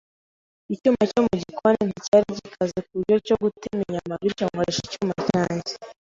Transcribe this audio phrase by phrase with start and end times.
[0.73, 5.73] Icyuma cyo mu gikoni nticyari gikaze ku buryo cyo gutema inyama, bityo nkoresha icyuma cyanjye.